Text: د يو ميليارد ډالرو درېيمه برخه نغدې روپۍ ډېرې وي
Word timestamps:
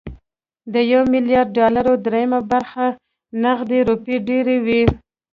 د 0.73 0.75
يو 0.91 1.01
ميليارد 1.13 1.49
ډالرو 1.57 1.93
درېيمه 2.05 2.39
برخه 2.51 2.85
نغدې 3.43 3.79
روپۍ 3.89 4.15
ډېرې 4.27 4.57
وي 4.65 4.83